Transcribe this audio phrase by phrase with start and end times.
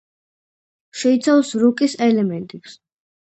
[1.01, 2.81] შეიცავს როკის ელემენტებს.